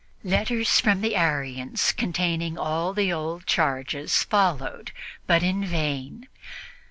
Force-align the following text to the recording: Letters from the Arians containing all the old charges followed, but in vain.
Letters 0.23 0.79
from 0.79 1.01
the 1.01 1.15
Arians 1.15 1.91
containing 1.91 2.57
all 2.57 2.91
the 2.91 3.13
old 3.13 3.45
charges 3.45 4.23
followed, 4.23 4.91
but 5.27 5.43
in 5.43 5.63
vain. 5.63 6.27